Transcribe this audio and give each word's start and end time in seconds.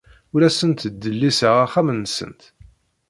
Ur 0.33 0.41
asent-ttdelliseɣ 0.47 1.55
axxam-nsent. 1.65 2.41